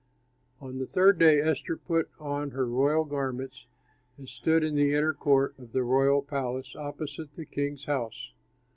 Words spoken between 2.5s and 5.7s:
royal garments and stood in the inner court